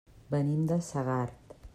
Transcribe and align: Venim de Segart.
Venim 0.35 0.63
de 0.71 0.79
Segart. 0.87 1.55